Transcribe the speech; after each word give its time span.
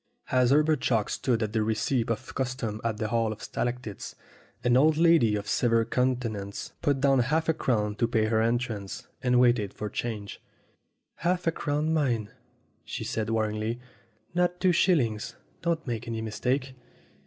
As 0.31 0.49
Herbert 0.49 0.81
Chalk 0.81 1.11
stood 1.11 1.43
at 1.43 1.53
the 1.53 1.61
receipt 1.61 2.09
of 2.09 2.33
custom 2.33 2.81
at 2.83 2.97
the 2.97 3.09
Hall 3.09 3.31
of 3.31 3.43
Stalactites, 3.43 4.15
an 4.63 4.75
old 4.75 4.97
lady 4.97 5.35
of 5.35 5.47
severe 5.47 5.85
counten 5.85 6.35
ance 6.35 6.73
put 6.81 6.99
down 6.99 7.19
half 7.19 7.47
a 7.47 7.53
crown 7.53 7.93
to 7.97 8.07
pay 8.07 8.25
her 8.25 8.41
entrance, 8.41 9.07
and 9.21 9.39
waited 9.39 9.75
for 9.75 9.91
change. 9.91 10.41
"Half 11.17 11.45
a 11.45 11.51
crown, 11.51 11.93
mind!" 11.93 12.31
she 12.83 13.03
said 13.03 13.29
warningly. 13.29 13.79
"Not 14.33 14.59
two 14.59 14.71
shillings. 14.71 15.35
Don't 15.61 15.85
make 15.85 16.07
any 16.07 16.23
mistake 16.23 16.73